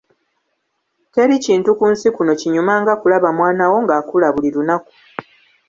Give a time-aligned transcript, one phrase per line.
[1.13, 4.91] Teri kintu ku nsi kuno kinyuma nga kulaba mwana wo ng'akula buli lunaku.